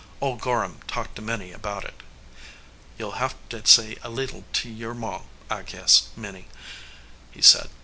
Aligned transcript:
Old 0.19 0.41
Gorham 0.41 0.79
talked 0.87 1.15
to 1.17 1.21
Minnie 1.21 1.51
about 1.51 1.83
it. 1.83 1.93
"You 2.97 3.09
ll 3.09 3.21
have 3.21 3.35
to 3.49 3.63
say 3.67 3.97
a 4.01 4.09
leetle 4.09 4.43
to 4.53 4.67
your 4.67 4.95
Ma, 4.95 5.21
I 5.47 5.61
guess, 5.61 6.07
Minnie," 6.17 6.47
he 7.29 7.43
said. 7.43 7.69